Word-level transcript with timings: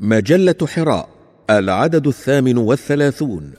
مجلة 0.00 0.54
حراء 0.66 1.08
العدد 1.50 2.06
الثامن 2.06 2.58
والثلاثون. 2.58 3.52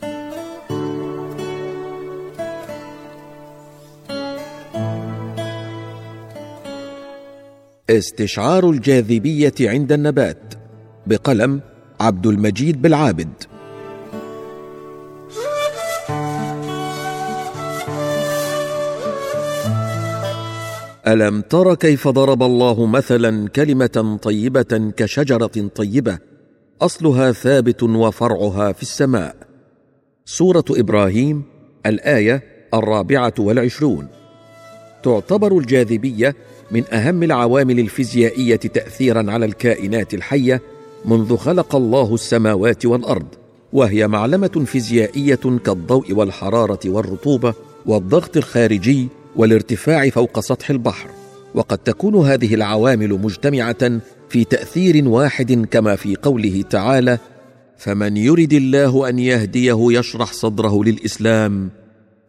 استشعار 7.90 8.70
الجاذبية 8.70 9.54
عند 9.62 9.91
النبات 9.91 10.54
بقلم 11.07 11.62
عبد 11.99 12.27
المجيد 12.27 12.81
بالعابد. 12.81 13.33
ألم 21.07 21.41
تر 21.41 21.75
كيف 21.75 22.07
ضرب 22.07 22.43
الله 22.43 22.85
مثلا 22.85 23.49
كلمة 23.49 24.19
طيبة 24.21 24.91
كشجرة 24.97 25.69
طيبة؟ 25.75 26.29
أصلها 26.82 27.32
ثابت 27.32 27.84
وفرعها 27.84 28.72
في 28.72 28.81
السماء. 28.81 29.35
سورة 30.26 30.63
إبراهيم 30.70 31.44
الآية 31.86 32.44
الرابعة 32.73 33.34
والعشرون. 33.40 34.08
تعتبر 35.03 35.58
الجاذبية 35.58 36.36
من 36.72 36.94
أهم 36.94 37.23
العوامل 37.23 37.80
الفيزيائية 37.80 38.55
تاثيرا 38.55 39.31
على 39.31 39.45
الكائنات 39.45 40.13
الحية 40.13 40.62
منذ 41.05 41.38
خلق 41.38 41.76
الله 41.76 42.13
السماوات 42.13 42.86
والأرض 42.86 43.27
وهي 43.73 44.08
معلمة 44.08 44.64
فيزيائية 44.66 45.59
كالضوء 45.66 46.14
والحرارة 46.14 46.80
والرطوبة 46.86 47.53
والضغط 47.86 48.38
الخارجي 48.38 49.08
والارتفاع 49.36 50.09
فوق 50.09 50.39
سطح 50.39 50.70
البحر. 50.70 51.09
وقد 51.55 51.77
تكون 51.77 52.16
هذه 52.16 52.53
العوامل 52.53 53.09
مجتمعة 53.09 54.00
في 54.29 54.43
تأثير 54.43 55.07
واحد 55.07 55.67
كما 55.71 55.95
في 55.95 56.15
قوله 56.15 56.61
تعالى 56.69 57.17
فمن 57.77 58.17
يرد 58.17 58.53
الله 58.53 59.09
أن 59.09 59.19
يهديه 59.19 59.77
يشرح 59.79 60.33
صدره 60.33 60.83
للإسلام 60.83 61.69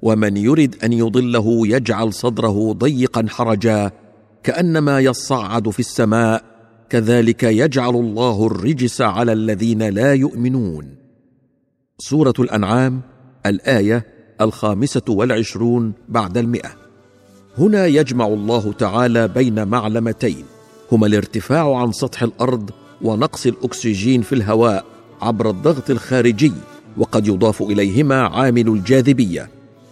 ومن 0.03 0.37
يرد 0.37 0.77
أن 0.85 0.93
يضله 0.93 1.67
يجعل 1.67 2.13
صدره 2.13 2.73
ضيقا 2.73 3.27
حرجا 3.29 3.91
كأنما 4.43 5.01
يصعد 5.01 5.71
في 5.71 5.81
السماء 5.81 6.45
كذلك 6.91 7.43
يجعل 7.43 7.95
الله 7.95 8.47
الرجس 8.47 9.01
على 9.01 9.33
الذين 9.33 9.83
لا 9.83 10.15
يؤمنون. 10.15 10.95
سورة 11.99 12.35
الأنعام 12.39 13.01
الآية 13.47 14.07
الخامسة 14.41 15.03
والعشرون 15.09 15.93
بعد 16.09 16.39
المئة. 16.39 16.71
هنا 17.59 17.87
يجمع 17.87 18.27
الله 18.27 18.73
تعالى 18.73 19.29
بين 19.29 19.69
معلمتين 19.69 20.45
هما 20.93 21.07
الارتفاع 21.07 21.77
عن 21.77 21.93
سطح 21.93 22.23
الأرض 22.23 22.71
ونقص 23.03 23.47
الأكسجين 23.47 24.23
في 24.23 24.35
الهواء 24.35 24.85
عبر 25.23 25.51
الضغط 25.51 25.91
الخارجي 25.91 26.53
وقد 26.97 27.29
يضاف 27.29 27.63
إليهما 27.63 28.15
عامل 28.15 28.69
الجاذبية. 28.69 29.49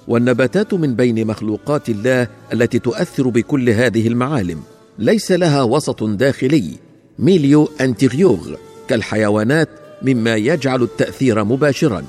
والنباتات 0.08 0.74
من 0.74 0.94
بين 0.94 1.26
مخلوقات 1.26 1.88
الله 1.88 2.28
التي 2.52 2.78
تؤثر 2.78 3.28
بكل 3.28 3.70
هذه 3.70 4.08
المعالم. 4.08 4.60
ليس 4.98 5.32
لها 5.32 5.62
وسط 5.62 6.04
داخلي. 6.04 6.70
ميليو 7.18 7.68
أنتيغيوغ 7.80 8.54
كالحيوانات 8.88 9.68
مما 10.02 10.36
يجعل 10.36 10.82
التأثير 10.82 11.44
مباشرا. 11.44 12.04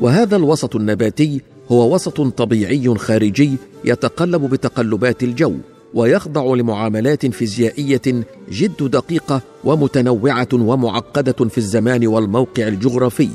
وهذا 0.00 0.36
الوسط 0.36 0.76
النباتي 0.76 1.40
هو 1.72 1.94
وسط 1.94 2.20
طبيعي 2.20 2.94
خارجي 2.94 3.56
يتقلب 3.84 4.50
بتقلبات 4.50 5.22
الجو. 5.22 5.54
ويخضع 5.94 6.54
لمعاملات 6.54 7.26
فيزيائية 7.26 8.24
جد 8.50 8.82
دقيقة 8.90 9.40
ومتنوعة 9.64 10.48
ومعقدة 10.52 11.48
في 11.48 11.58
الزمان 11.58 12.06
والموقع 12.06 12.68
الجغرافي. 12.68 13.28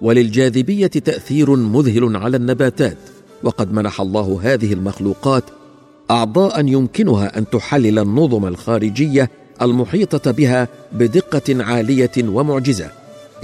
وللجاذبية 0.00 0.86
تأثير 0.86 1.50
مذهل 1.56 2.16
على 2.16 2.36
النباتات. 2.36 2.98
وقد 3.42 3.72
منح 3.72 4.00
الله 4.00 4.40
هذه 4.42 4.72
المخلوقات 4.72 5.44
أعضاء 6.10 6.66
يمكنها 6.66 7.38
أن 7.38 7.50
تحلل 7.50 7.98
النظم 7.98 8.46
الخارجية 8.46 9.30
المحيطة 9.62 10.30
بها 10.30 10.68
بدقة 10.92 11.64
عالية 11.64 12.10
ومعجزة. 12.18 12.90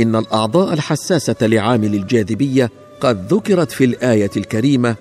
إن 0.01 0.17
الأعضاء 0.17 0.73
الحساسة 0.73 1.37
لعامل 1.43 1.95
الجاذبية 1.95 2.71
قد 3.01 3.35
ذكرت 3.35 3.73
في 3.73 3.85
الآية 3.85 4.31
الكريمة 4.37 4.97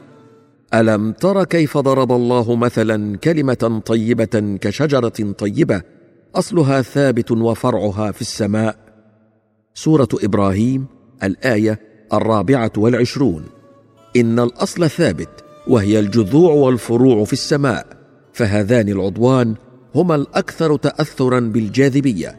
ألم 0.73 1.11
تر 1.11 1.43
كيف 1.43 1.77
ضرب 1.77 2.11
الله 2.11 2.55
مثلا 2.55 3.17
كلمة 3.17 3.81
طيبة 3.85 4.57
كشجرة 4.61 5.33
طيبة؟ 5.37 5.81
أصلها 6.35 6.81
ثابت 6.81 7.31
وفرعها 7.31 8.11
في 8.11 8.21
السماء. 8.21 8.75
سورة 9.73 10.07
إبراهيم 10.13 10.85
الآية 11.23 11.79
الرابعة 12.13 12.71
والعشرون. 12.77 13.43
إن 14.15 14.39
الأصل 14.39 14.89
ثابت 14.89 15.29
وهي 15.67 15.99
الجذوع 15.99 16.53
والفروع 16.53 17.23
في 17.23 17.33
السماء 17.33 17.85
فهذان 18.33 18.89
العضوان 18.89 19.55
هما 19.95 20.15
الأكثر 20.15 20.75
تاثرا 20.75 21.39
بالجاذبية. 21.39 22.35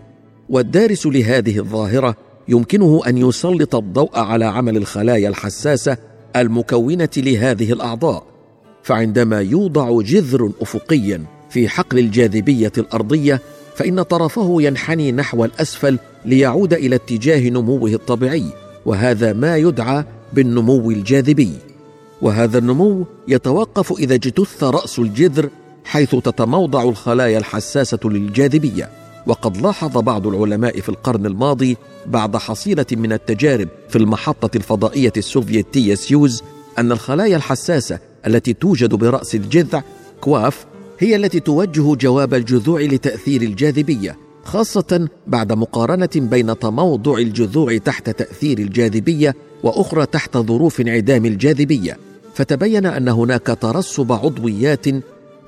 والدارس 0.48 1.06
لهذه 1.06 1.58
الظاهرة 1.58 2.16
يمكنه 2.48 3.00
أن 3.06 3.18
يسلط 3.18 3.74
الضوء 3.74 4.18
على 4.18 4.44
عمل 4.44 4.76
الخلايا 4.76 5.28
الحساسة 5.28 5.96
المكونة 6.36 7.08
لهذه 7.16 7.72
الأعضاء 7.72 8.22
فعندما 8.82 9.40
يوضع 9.40 10.00
جذر 10.02 10.50
افقيا 10.60 11.24
في 11.50 11.68
حقل 11.68 11.98
الجاذبية 11.98 12.72
الأرضية 12.78 13.40
فإن 13.74 14.02
طرفه 14.02 14.56
ينحني 14.62 15.12
نحو 15.12 15.44
الأسفل 15.44 15.98
ليعود 16.24 16.72
إلى 16.72 16.96
اتجاه 16.96 17.48
نموه 17.48 17.90
الطبيعي 17.90 18.44
وهذا 18.86 19.32
ما 19.32 19.56
يدعى 19.56 20.04
بالنمو 20.32 20.90
الجاذبي. 20.90 21.52
وهذا 22.22 22.58
النمو 22.58 23.06
يتوقف 23.28 23.92
إذا 23.92 24.14
اجتث 24.14 24.64
رأس 24.64 24.98
الجذر 24.98 25.48
حيث 25.84 26.10
تتموضع 26.10 26.82
الخلايا 26.82 27.38
الحساسة 27.38 27.98
للجاذبية. 28.04 29.03
وقد 29.26 29.56
لاحظ 29.56 29.98
بعض 29.98 30.26
العلماء 30.26 30.80
في 30.80 30.88
القرن 30.88 31.26
الماضي 31.26 31.76
بعد 32.06 32.36
حصيلة 32.36 32.86
من 32.92 33.12
التجارب 33.12 33.68
في 33.88 33.98
المحطة 33.98 34.56
الفضائية 34.56 35.12
السوفيتية 35.16 35.94
سيوز 35.94 36.42
أن 36.78 36.92
الخلايا 36.92 37.36
الحساسة 37.36 37.98
التي 38.26 38.52
توجد 38.52 38.94
برأس 38.94 39.34
الجذع 39.34 39.82
coiffe 40.20 40.66
هي 40.98 41.16
التي 41.16 41.40
توجه 41.40 41.94
جواب 41.94 42.34
الجذوع 42.34 42.80
لتأثير 42.80 43.42
الجاذبية 43.42 44.24
خاصة 44.44 45.08
بعد 45.26 45.52
مقارنة 45.52 46.08
بين 46.16 46.58
تموضع 46.58 47.18
الجذوع 47.18 47.76
تحت 47.76 48.10
تأثير 48.10 48.58
الجاذبية 48.58 49.34
وأخرى 49.62 50.06
تحت 50.06 50.36
ظروف 50.36 50.80
انعدام 50.80 51.24
الجاذبية. 51.24 51.98
فتبين 52.34 52.86
أن 52.86 53.08
هناك 53.08 53.58
ترسب 53.60 54.12
عضويات 54.12 54.86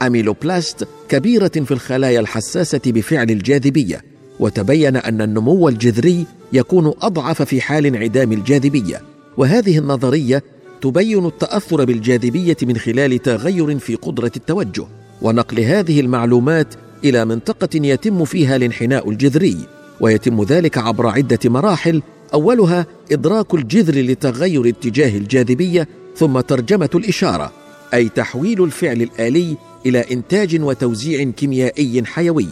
أميلوبلاست 0.03 0.89
كبيرة 1.09 1.49
في 1.49 1.71
الخلايا 1.71 2.21
الحساسة 2.21 2.81
بفعل 2.87 3.31
الجاذبية 3.31 4.05
وتبين 4.41 4.97
أن 4.97 5.21
النمو 5.23 5.69
الجذري 5.69 6.27
يكون 6.53 6.95
أضعف 7.03 7.43
في 7.43 7.61
حال 7.61 7.87
انعدام 7.87 8.33
الجاذبية 8.33 9.03
وهذه 9.37 9.79
النظرية 9.79 10.43
تبين 10.81 11.27
التأثر 11.27 11.85
بالجاذبية 11.85 12.57
من 12.63 12.77
خلال 12.77 13.23
تغير 13.23 13.79
في 13.79 13.95
قدرة 13.95 14.33
التوجه 14.37 14.87
ونقل 15.23 15.61
هذه 15.61 16.01
المعلومات 16.01 16.75
إلى 17.05 17.25
منطقة 17.25 17.69
يتم 17.75 18.25
فيها 18.25 18.57
الانحناء 18.57 19.11
الجذري 19.11 19.57
ويتم 20.01 20.43
ذلك 20.43 20.79
عبر 20.79 21.07
عدة 21.07 21.39
مراحل 21.45 22.03
أولها 22.35 22.87
إدراك 23.13 23.55
الجذر 23.55 24.01
لتغير 24.01 24.69
اتجاه 24.69 25.19
الجاذبية 25.19 25.89
ثم 26.17 26.41
ترجمة 26.41 26.91
الإشارة 26.95 27.53
أي 27.95 28.09
تحويل 28.09 28.65
الفعل 28.65 29.03
الآلي 29.03 29.57
إلى 29.87 30.05
إنتاج 30.13 30.61
وتوزيع 30.63 31.31
كيميائي 31.31 32.05
حيوي. 32.05 32.47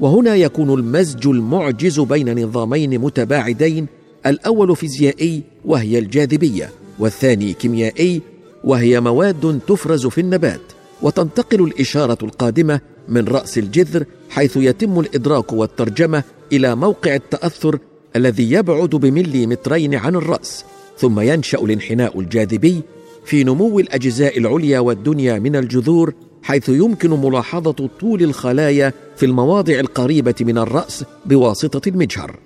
وهنا 0.00 0.34
يكون 0.34 0.78
المزج 0.78 1.26
المعجز 1.26 2.00
بين 2.00 2.44
نظامين 2.44 2.98
متباعدين 2.98 3.86
الأول 4.26 4.76
فيزيائي 4.76 5.42
وهي 5.64 5.98
الجاذبية 5.98 6.70
والثاني 6.98 7.52
كيميائي 7.52 8.22
وهي 8.64 9.00
مواد 9.00 9.60
تفرز 9.66 10.06
في 10.06 10.20
النبات. 10.20 10.60
وتنتقل 11.02 11.62
الإشارة 11.64 12.18
القادمة 12.22 12.80
من 13.08 13.24
رأس 13.28 13.58
الجذر 13.58 14.04
حيث 14.30 14.56
يتم 14.56 15.00
الإدراك 15.00 15.52
والترجمة 15.52 16.22
إلى 16.52 16.76
موقع 16.76 17.14
التأثر 17.14 17.78
الذي 18.16 18.52
يبعد 18.52 18.90
بمليمترين 18.90 19.94
عن 19.94 20.16
الرأس. 20.16 20.64
ثم 20.98 21.20
ينشأ 21.20 21.58
الانحناء 21.58 22.20
الجاذبي 22.20 22.82
في 23.24 23.44
نمو 23.44 23.78
الأجزاء 23.78 24.38
العليا 24.38 24.80
والدنيا 24.80 25.38
من 25.38 25.56
الجذور 25.56 26.14
حيث 26.42 26.68
يمكن 26.68 27.10
ملاحظة 27.10 27.88
طول 28.00 28.22
الخلايا 28.22 28.92
في 29.16 29.26
المواضع 29.26 29.80
القريبة 29.80 30.34
من 30.40 30.58
الرأس 30.58 31.04
بواسطة 31.26 31.88
المجهر. 31.88 32.38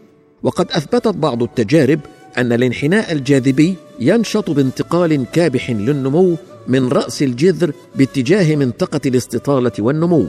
وقد 0.42 0.70
أثبتت 0.70 1.14
بعض 1.14 1.42
التجارب 1.42 2.00
أن 2.38 2.52
الانحناء 2.52 3.12
الجاذبي 3.12 3.74
ينشط 4.00 4.50
بانتقال 4.50 5.26
كابح 5.32 5.70
للنمو 5.70 6.36
من 6.68 6.88
رأس 6.88 7.22
الجذر 7.22 7.72
باتجاه 7.96 8.56
منطقة 8.56 9.00
الاستطالة 9.06 9.72
والنمو. 9.78 10.26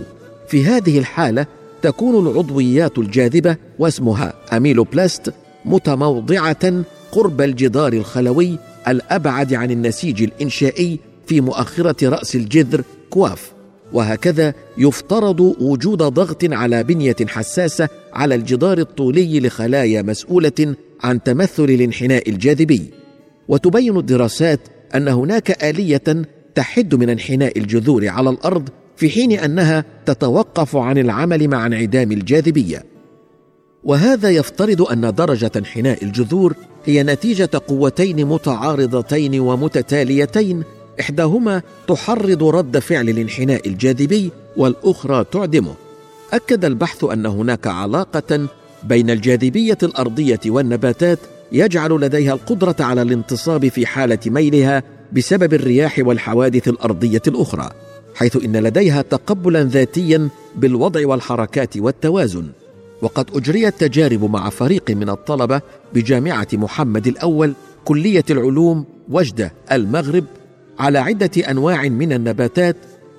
في 0.48 0.66
هذه 0.66 1.00
الحالة 1.00 1.46
تكون 1.82 2.28
العضويات 2.28 2.98
الجاذبة 2.98 3.58
واسمها 3.80 4.34
أميلوبلاست 4.54 5.34
متموضعة 5.66 6.84
قرب 7.12 7.42
الجدار 7.42 7.94
الخلوي 7.94 8.58
الأبعد 8.88 9.54
عن 9.54 9.72
النسيج 9.72 10.24
الإنشائي 10.24 11.00
في 11.28 11.42
مؤخرة 11.42 12.10
رأس 12.10 12.36
الجذر 12.36 12.84
كواف. 13.10 13.53
وهكذا 13.94 14.54
يفترض 14.78 15.40
وجود 15.40 15.98
ضغط 15.98 16.44
على 16.44 16.84
بنية 16.84 17.16
حساسة 17.28 17.90
على 18.14 18.36
الجدار 18.36 18.78
الطولي 18.78 19.40
لخلايا 19.40 20.02
مسؤولة 20.02 20.76
عن 21.04 21.24
تمثل 21.24 21.64
الانحناء 21.64 22.30
الجاذبي. 22.30 22.92
وتبين 23.48 23.98
الدراسات 23.98 24.60
أن 24.96 25.08
هناك 25.08 25.64
آلية 25.64 26.26
تحد 26.56 26.96
من 26.96 27.10
انحناء 27.10 27.60
الجذور 27.60 28.08
على 28.08 28.30
الأرض 28.30 28.70
في 28.96 29.10
حين 29.10 29.32
أنها 29.32 29.86
تتوقف 30.06 30.76
عن 30.76 30.98
العمل 30.98 31.48
مع 31.48 31.66
انعدام 31.66 32.12
الجاذبية. 32.12 32.84
وهذا 33.84 34.30
يفترض 34.30 34.82
أن 34.82 35.14
درجة 35.16 35.52
انحناء 35.56 36.04
الجذور 36.04 36.56
هي 36.86 37.04
نتيجة 37.04 37.50
قوتين 37.68 38.26
متعارضتين 38.26 39.40
ومتتاليتين 39.40 40.64
إحداهما 41.00 41.62
تحرض 41.88 42.44
رد 42.44 42.80
فعل 42.80 43.10
الانحناء 43.10 43.68
الجاذبي 43.68 44.32
والأخرى 44.58 45.26
تعدمه. 45.32 45.74
أكد 46.34 46.66
البحث 46.66 47.04
أن 47.04 47.26
هناك 47.26 47.68
علاقة 47.68 48.48
بين 48.84 49.10
الجاذبية 49.10 49.78
الأرضية 49.84 50.40
والنباتات 50.46 51.20
يجعل 51.52 51.92
لديها 51.92 52.34
القدرة 52.34 52.76
على 52.80 53.02
الانتصاب 53.02 53.68
في 53.68 53.86
حالة 53.86 54.20
ميلها 54.26 54.84
بسبب 55.14 55.54
الرياح 55.54 56.00
والحوادث 56.00 56.68
الأرضية 56.68 57.22
الأخرى 57.28 57.70
حيث 58.16 58.36
إن 58.36 58.58
لديها 58.58 59.02
تقبلا 59.02 59.64
ذاتيا 59.64 60.30
بالوضع 60.56 61.08
والحركات 61.08 61.78
والتوازن. 61.78 62.48
وقد 63.02 63.30
أجريت 63.36 63.80
تجارب 63.80 64.24
مع 64.24 64.50
فريق 64.50 64.92
من 64.92 65.10
الطلبة 65.10 65.62
بجامعة 65.94 66.48
محمد 66.54 67.08
الأول 67.08 67.54
كلية 67.86 68.24
العلوم 68.30 68.86
وجده 69.10 69.54
المغرب 69.72 70.26
على 70.80 71.00
عدة 71.00 71.52
أنواع 71.52 71.84
من 71.84 72.14
النباتات 72.14 72.76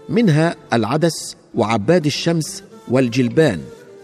منها 0.08 0.56
العدس 0.72 1.36
وعباد 1.54 2.06
الشمس 2.06 2.62
والجلبان. 2.88 3.60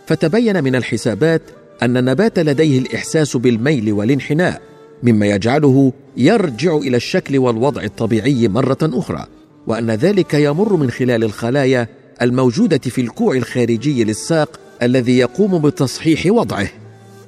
فتبين 0.06 0.64
من 0.64 0.76
الحسابات 0.76 1.42
أن 1.82 1.96
النبات 1.96 2.38
لديه 2.38 2.78
الإحساس 2.78 3.36
بالميل 3.36 3.92
والانحناء 3.92 4.62
مما 5.02 5.26
يجعله 5.26 5.92
يرجع 6.16 6.76
إلى 6.76 6.96
الشكل 6.96 7.38
والوضع 7.38 7.82
الطبيعي 7.82 8.48
مرة 8.48 8.78
أخرى 8.82 9.26
وأن 9.66 9.90
ذلك 9.90 10.34
يمر 10.34 10.76
من 10.76 10.90
خلال 10.90 11.24
الخلايا 11.24 11.88
الموجودة 12.22 12.78
في 12.78 13.00
الكوع 13.00 13.36
الخارجي 13.36 14.04
للساق 14.04 14.60
الذي 14.82 15.18
يقوم 15.18 15.58
بتصحيح 15.58 16.26
وضعه. 16.26 16.68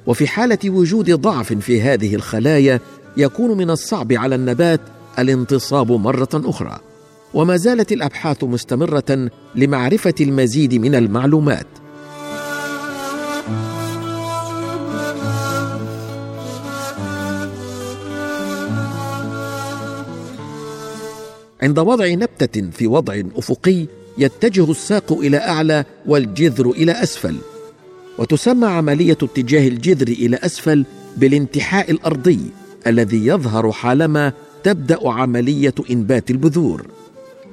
وفي 0.05 0.27
حالة 0.27 0.57
وجود 0.65 1.11
ضعف 1.11 1.53
في 1.53 1.81
هذه 1.81 2.15
الخلايا 2.15 2.79
يكون 3.17 3.57
من 3.57 3.69
الصعب 3.69 4.13
على 4.13 4.35
النبات 4.35 4.79
الانتصاب 5.19 5.91
مرة 5.91 6.29
أخرى 6.33 6.79
وما 7.33 7.57
زالت 7.57 7.91
الأبحاث 7.91 8.43
مستمرة 8.43 9.29
لمعرفة 9.55 10.13
المزيد 10.21 10.73
من 10.73 10.95
المعلومات. 10.95 11.67
عند 21.63 21.79
وضع 21.79 22.07
نبتة 22.07 22.69
في 22.71 22.87
وضع 22.87 23.21
أفقي 23.35 23.85
يتجه 24.17 24.71
الساق 24.71 25.13
إلى 25.13 25.37
أعلى 25.37 25.85
والجذر 26.05 26.69
إلى 26.69 26.91
أسفل 26.91 27.35
وتسمى 28.17 28.67
عملية 28.67 29.17
اتجاه 29.23 29.67
الجذر 29.67 30.07
إلى 30.07 30.37
أسفل 30.37 30.85
بالانتحاء 31.17 31.91
الأرضي 31.91 32.39
الذي 32.87 33.27
يظهر 33.27 33.71
حالما 33.71 34.33
تبدأ 34.63 35.09
عملية 35.09 35.73
إنبات 35.91 36.31
البذور. 36.31 36.87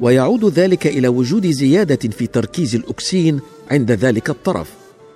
ويعود 0.01 0.45
ذلك 0.45 0.87
إلى 0.87 1.09
وجود 1.09 1.47
زيادة 1.47 2.09
في 2.11 2.27
تركيز 2.27 2.75
الأكسين 2.75 3.41
عند 3.71 3.93
ذلك 3.93 4.31
الطرف. 4.31 4.71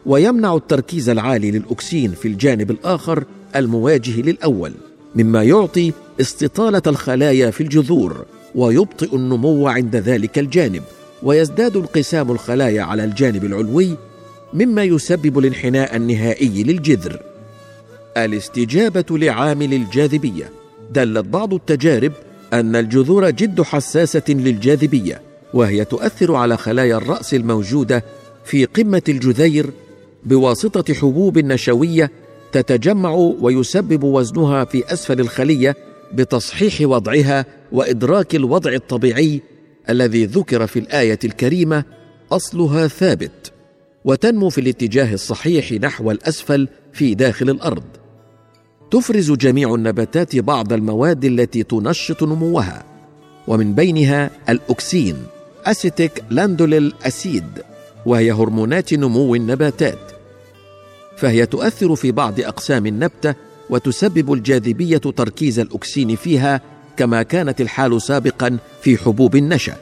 ويمنع 0.07 0.55
التركيز 0.55 1.09
العالي 1.09 1.51
للأكسين 1.51 2.13
في 2.13 2.29
الجانب 2.29 2.71
الآخر 2.71 3.25
المواجه 3.57 4.21
للأول 4.21 4.73
مما 5.15 5.43
يعطي 5.43 5.93
استطالة 6.21 6.83
الخلايا 6.87 7.51
في 7.51 7.61
الجذور 7.61 8.25
ويبطئ 8.55 9.17
النمو 9.17 9.69
عند 9.69 9.97
ذلك 9.97 10.39
الجانب. 10.39 10.83
ويزداد 11.23 11.77
انقسام 11.77 12.31
الخلايا 12.31 12.83
على 12.83 13.05
الجانب 13.05 13.45
العلوي 13.45 13.97
مما 14.55 14.85
يسبب 14.85 15.39
الانحناء 15.39 15.97
النهائي 15.97 16.63
للجذر. 16.63 17.21
الاستجابة 18.17 19.05
لعامل 19.11 19.75
الجاذبية. 19.75 20.64
دلت 20.95 21.27
بعض 21.27 21.55
التجارب 21.55 22.13
أن 22.53 22.77
الجذور 22.77 23.31
جد 23.31 23.63
حساسة 23.63 24.23
للجاذبية 24.29 25.23
وهي 25.55 25.85
تؤثر 25.85 26.35
على 26.35 26.57
خلايا 26.57 26.97
الرأس 26.97 27.35
الموجودة 27.35 28.05
في 28.45 28.65
قمة 28.65 29.03
الجذير 29.09 29.71
بواسطة 30.25 30.95
حبوب 30.95 31.39
نشوية 31.39 32.11
تتجمع 32.53 33.11
ويسبب 33.41 34.05
وزنها 34.05 34.65
في 34.65 34.93
أسفل 34.93 35.21
الخلية 35.21 35.77
بتصحيح 36.13 36.81
وضعها 36.81 37.47
وإدراك 37.73 38.35
الوضع 38.35 38.73
الطبيعي 38.73 39.41
الذي 39.91 40.25
ذكر 40.27 40.67
في 40.67 40.79
الآية 40.79 41.19
الكريمة 41.25 41.85
أصلها 42.33 42.89
ثابت 42.89 43.53
وتنمو 44.05 44.49
في 44.49 44.61
الاتجاه 44.61 45.15
الصحيح 45.15 45.73
نحو 45.73 46.11
الأسفل 46.11 46.69
في 46.93 47.15
داخل 47.15 47.51
الأرض. 47.51 47.85
تفرز 48.95 49.33
جميع 49.33 49.75
النباتات 49.75 50.37
بعض 50.37 50.73
المواد 50.73 51.25
التي 51.25 51.63
تنشط 51.63 52.23
نموها 52.23 52.85
ومن 53.49 53.75
بينها 53.75 54.31
الأكسين 54.49 55.17
أسيتيك 55.65 56.25
لاندوليل 56.31 56.95
أسيد 57.03 57.63
وهي 58.07 58.33
هرمونات 58.33 58.95
نمو 58.95 59.35
النباتات. 59.35 59.99
فهي 61.17 61.47
تؤثر 61.47 61.95
في 61.95 62.13
بعض 62.13 62.41
أقسام 62.41 62.87
النبتة 62.87 63.35
وتسبب 63.71 64.33
الجاذبية 64.33 64.97
تركيز 64.99 65.59
الأكسين 65.59 66.17
فيها 66.17 66.61
كما 66.97 67.23
كانت 67.23 67.61
الحال 67.61 68.03
سابقا 68.03 68.59
في 68.83 68.97
حبوب 68.97 69.37
النشا. 69.37 69.77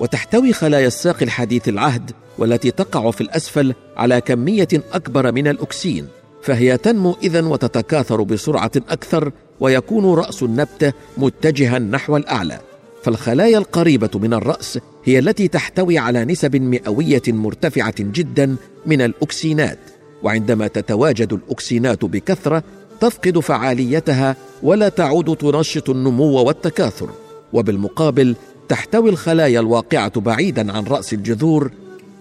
وتحتوي 0.00 0.52
خلايا 0.52 0.86
الساق 0.86 1.22
الحديث 1.22 1.68
العهد 1.68 2.10
والتي 2.38 2.70
تقع 2.70 3.10
في 3.10 3.20
الأسفل 3.20 3.74
على 3.96 4.20
كمية 4.20 4.68
أكبر 4.92 5.32
من 5.32 5.48
الأكسين. 5.48 6.21
فهي 6.42 6.76
تنمو 6.76 7.16
اذا 7.22 7.46
وتتكاثر 7.46 8.22
بسرعة 8.22 8.70
أكثر 8.76 9.32
ويكون 9.60 10.14
رأس 10.14 10.42
النبته 10.42 10.92
متجها 11.16 11.78
نحو 11.78 12.16
الأعلى. 12.16 12.60
فالخلايا 13.02 13.58
القريبة 13.58 14.10
من 14.14 14.34
الرأس 14.34 14.78
هي 15.04 15.18
التي 15.18 15.48
تحتوي 15.48 15.98
على 15.98 16.24
نسب 16.24 16.56
مئوية 16.56 17.22
مرتفعة 17.28 17.94
جدا 17.98 18.56
من 18.86 19.00
الأكسينات. 19.00 19.78
وعندما 20.22 20.66
تتواجد 20.66 21.32
الأكسينات 21.32 22.04
بكثرة 22.04 22.62
تفقد 23.00 23.38
فعاليتها 23.38 24.36
ولا 24.62 24.88
تعود 24.88 25.36
تنشط 25.36 25.90
النمو 25.90 26.42
والتكاثر. 26.42 27.10
وبالمقابل 27.52 28.36
تحتوي 28.68 29.10
الخلايا 29.10 29.60
الواقعة 29.60 30.20
بعيدا 30.20 30.72
عن 30.72 30.84
رأس 30.84 31.12
الجذور 31.12 31.70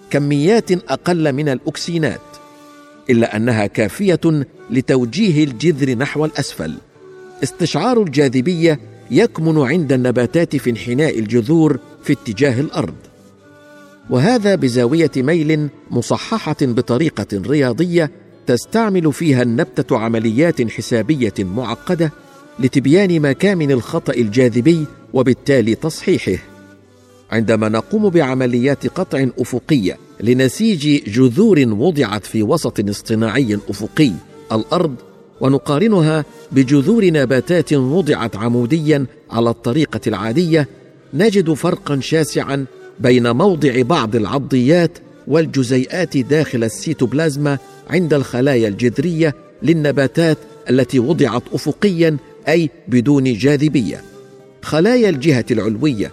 كميات 0.10 0.72
أقل 0.72 1.34
من 1.34 1.50
الأكسينات. 1.50 2.31
إلا 3.10 3.36
أنها 3.36 3.66
كافية 3.68 4.46
لتوجيه 4.70 5.44
الجذر 5.44 5.96
نحو 5.98 6.26
الأسفل. 6.26 6.74
استشعار 7.44 8.02
الجاذبية 8.02 8.80
يكمن 9.12 9.58
عند 9.58 9.94
النباتات 9.94 10.56
في 10.56 10.70
انحناء 10.70 11.20
الجذور 11.20 11.80
في 12.04 12.14
اتجاه 12.14 12.62
الأرض. 12.62 12.96
وهذا 14.10 14.56
بزاوية 14.56 15.12
ميل 15.18 15.70
مصححة 15.92 16.56
بطريقة 16.62 17.28
رياضية 17.34 18.12
تستعمل 18.48 19.14
فيها 19.14 19.42
النبتة 19.42 19.98
عمليات 19.98 20.72
حسابية 20.72 21.34
معقدة 21.40 22.12
لتبيان 22.60 23.20
مكامن 23.20 23.72
الخطأ 23.72 24.14
الجاذبي 24.14 24.86
وبالتالي 25.14 25.76
تصحيحه. 25.76 26.44
عندما 27.32 27.70
نقوم 27.70 28.10
بعمليات 28.10 28.88
قطع 28.88 29.28
أفقية 29.40 29.98
لنسيج 30.24 31.04
جذور 31.10 31.60
وضعت 31.68 32.26
في 32.26 32.44
وسط 32.44 32.90
اصطناعي 32.90 33.60
أفقي 33.70 34.12
الأرض 34.52 34.96
ونقارنها 35.42 36.26
بجذور 36.52 37.06
نباتات 37.06 37.74
وضعت 37.74 38.36
عموديا 38.36 39.06
على 39.32 39.50
الطريقة 39.50 40.00
العادية 40.08 40.68
نجد 41.14 41.54
فرقا 41.54 42.00
شاسعا 42.00 42.66
بين 43.00 43.32
موضع 43.32 43.82
بعض 43.82 44.16
العضيات 44.16 44.98
والجزيئات 45.28 46.18
داخل 46.18 46.64
السيتوبلازما 46.64 47.58
عند 47.90 48.14
الخلايا 48.14 48.68
الجذرية 48.68 49.36
للنباتات 49.64 50.38
التي 50.70 51.00
وضعت 51.00 51.44
افقيا 51.54 52.18
أي 52.48 52.70
بدون 52.88 53.34
جاذبية. 53.34 54.02
خلايا 54.62 55.10
الجهة 55.10 55.46
العلوية 55.52 56.12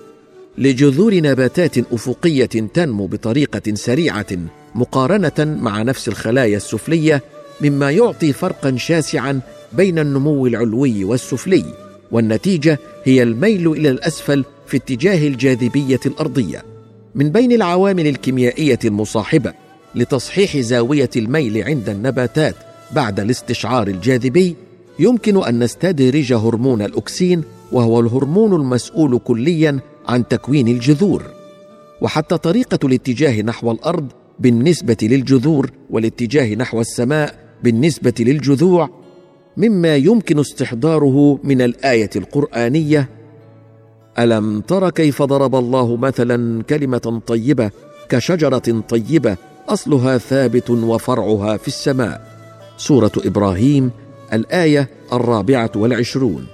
لجذور 0.59 1.15
نباتات 1.15 1.79
أفقية 1.79 2.47
تنمو 2.47 3.07
بطريقة 3.07 3.75
سريعة 3.75 4.27
مقارنة 4.75 5.59
مع 5.61 5.83
نفس 5.83 6.09
الخلايا 6.09 6.57
السفلية 6.57 7.23
مما 7.61 7.91
يعطي 7.91 8.33
فرقا 8.33 8.77
شاسعا 8.77 9.41
بين 9.73 9.99
النمو 9.99 10.47
العلوي 10.47 11.05
والسفلي. 11.05 11.65
والنتيجة 12.11 12.79
هي 13.05 13.23
الميل 13.23 13.73
إلى 13.73 13.91
الأسفل 13.91 14.45
في 14.67 14.77
اتجاه 14.77 15.29
الجاذبية 15.29 16.01
الأرضية. 16.07 16.65
من 17.15 17.31
بين 17.31 17.53
العوامل 17.53 18.07
الكيميائية 18.07 18.79
المصاحبة 18.85 19.53
لتصحيح 19.95 20.57
زاوية 20.57 21.11
الميل 21.17 21.65
عند 21.65 21.89
النباتات 21.89 22.55
بعد 22.93 23.21
الاستشعار 23.21 23.89
الجاذبي 23.89 24.57
يمكن 24.99 25.45
أن 25.45 25.59
نستدرج 25.59 26.33
هرمون 26.33 26.83
الأكسين 26.83 27.43
وهو 27.73 28.01
الهرمون 28.01 28.55
المسؤول 28.55 29.19
كليا 29.19 29.81
عن 30.09 30.29
تكوين 30.29 30.69
الجذور 30.69 31.23
وحتى 32.01 32.39
طريقة 32.39 32.79
الاتجاه 32.85 33.43
نحو 33.43 33.71
الأرض 33.71 34.07
بالنسبة 34.39 34.97
للجذور 35.03 35.71
والاتجاه 35.91 36.55
نحو 36.55 36.81
السماء 36.81 37.35
بالنسبة 37.63 38.15
للجذوع 38.21 38.91
مما 39.57 39.97
يمكن 39.97 40.39
استحضاره 40.39 41.39
من 41.45 41.63
الآية 41.63 42.11
القرآنية 42.17 43.09
ألم 44.19 44.61
تر 44.61 44.91
كيف 44.91 45.23
ضرب 45.23 45.55
الله 45.55 45.97
مثلا 45.97 46.63
كلمة 46.63 47.23
طيبة 47.27 47.71
كشجرة 48.09 48.83
طيبة 48.89 49.37
أصلها 49.69 50.19
ثابت 50.19 50.71
وفرعها 50.71 51.57
في 51.57 51.69
السماء؟ 51.69 52.29
سورة 52.77 53.13
إبراهيم 53.17 53.91
الآية 54.33 54.89
الرابعة 55.13 55.73
والعشرون. 55.77 56.47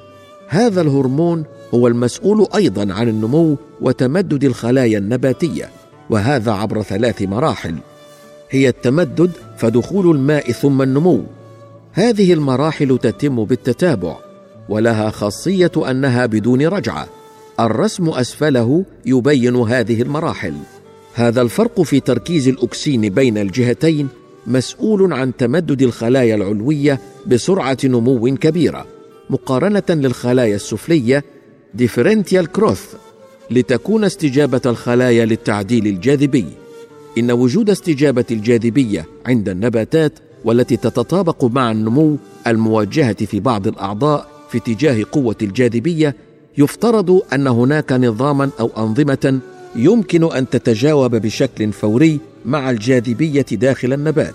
هذا 0.55 0.81
الهرمون 0.81 1.45
هو 1.75 1.89
المسؤول 1.89 2.47
أيضا 2.55 2.95
عن 2.95 3.09
النمو 3.09 3.57
وتمدد 3.81 4.45
الخلايا 4.45 4.99
النباتية 4.99 5.71
وهذا 6.11 6.53
عبر 6.53 6.83
ثلاث 6.83 7.23
مراحل. 7.23 7.75
هي 8.51 8.69
التمدد 8.69 9.31
فدخول 9.57 10.17
الماء 10.17 10.53
ثم 10.53 10.83
النمو. 10.83 11.25
هذه 11.93 12.33
المراحل 12.33 12.99
تتم 12.99 13.45
بالتتابع 13.45 14.17
ولها 14.69 15.11
خاصية 15.11 15.71
أنها 15.91 16.27
بدون 16.27 16.63
رجعة. 16.63 17.07
الرسم 17.61 18.09
أسفله 18.09 18.85
يبين 19.07 19.57
هذه 19.57 20.03
المراحل. 20.03 20.55
هذا 21.15 21.43
الفرق 21.43 21.83
في 21.83 22.01
تركيز 22.01 22.49
الأكسين 22.49 23.01
بين 23.01 23.39
الجهتين 23.39 24.09
مسؤول 24.47 25.13
عن 25.13 25.37
تمدد 25.37 25.83
الخلايا 25.83 26.35
العلوية 26.35 27.01
بسرعة 27.27 27.79
نمو 27.85 28.37
كبيرة. 28.37 28.94
مقارنة 29.31 29.83
للخلايا 29.89 30.57
السفلية 30.57 31.25
differential 31.75 32.47
growth 32.47 32.95
لتكون 33.51 34.05
استجابة 34.05 34.61
الخلايا 34.67 35.25
للتعديل 35.25 35.87
الجاذبي. 35.87 36.47
إن 37.19 37.31
وجود 37.31 37.71
استجابة 37.71 38.25
الجاذبية 38.31 39.07
عند 39.27 39.49
النباتات 39.49 40.13
والتي 40.45 40.77
تتطابق 40.77 41.45
مع 41.45 41.73
النمو 41.73 42.17
الموجهه 42.47 43.25
في 43.25 43.41
بعض 43.41 43.67
الأعضاء 43.67 44.29
في 44.51 44.59
اتجاه 44.59 45.05
قوة 45.13 45.37
الجاذبية 45.43 46.17
يفترض 46.59 47.23
أن 47.33 47.47
هناك 47.47 47.93
نظاما 47.93 48.51
أو 48.61 48.71
أنظمة 48.79 49.41
يمكن 49.77 50.33
أن 50.33 50.49
تتجاوب 50.49 51.17
بشكل 51.17 51.73
فوري 51.73 52.21
مع 52.45 52.71
الجاذبية 52.71 53.47
داخل 53.53 53.93
النبات. 53.93 54.35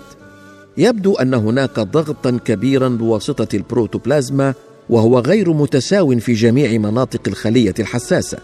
يبدو 0.77 1.15
أن 1.15 1.33
هناك 1.33 1.79
ضغطا 1.79 2.39
كبيرا 2.45 2.89
بواسطة 2.89 3.55
البروتوبلازما 3.55 4.53
وهو 4.89 5.19
غير 5.19 5.53
متساو 5.53 6.19
في 6.19 6.33
جميع 6.33 6.77
مناطق 6.77 7.21
الخلية 7.27 7.73
الحساسة. 7.79 8.37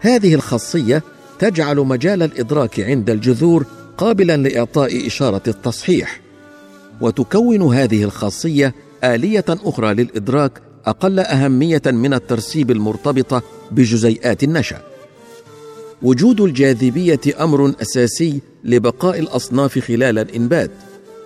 هذه 0.00 0.34
الخاصية 0.34 1.02
تجعل 1.38 1.76
مجال 1.76 2.22
الإدراك 2.22 2.80
عند 2.80 3.10
الجذور 3.10 3.66
قابلا 3.98 4.36
لإعطاء 4.36 5.06
إشارة 5.06 5.42
التصحيح. 5.48 6.20
وتكون 7.00 7.74
هذه 7.74 8.04
الخاصية 8.04 8.74
آلية 9.04 9.44
أخرى 9.48 9.94
للإدراك 9.94 10.62
أقل 10.86 11.18
أهمية 11.18 11.82
من 11.86 12.14
الترسيب 12.14 12.70
المرتبطه 12.70 13.42
بجزيئات 13.70 14.42
النشأ. 14.42 14.82
وجود 16.02 16.40
الجاذبية 16.40 17.20
أمر 17.40 17.74
أساسي 17.82 18.40
لبقاء 18.64 19.18
الأصناف 19.18 19.78
خلال 19.78 20.18
الإنبات 20.18 20.70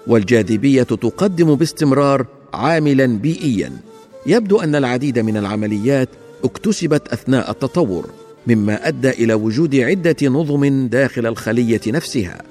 والجاذبية 0.06 0.82
تقدم 0.82 1.54
باستمرار 1.54 2.26
عاملا 2.54 3.06
بيئيا. 3.06 3.89
يبدو 4.26 4.60
أن 4.60 4.74
العديد 4.74 5.18
من 5.18 5.36
العمليات 5.36 6.08
اكتسبت 6.44 7.08
أثناء 7.08 7.50
التطور 7.50 8.10
مما 8.46 8.88
أدى 8.88 9.10
إلى 9.10 9.34
وجود 9.34 9.76
عدة 9.76 10.16
نظم 10.22 10.88
داخل 10.88 11.26
الخلية 11.26 11.80
نفسها. 11.86 12.49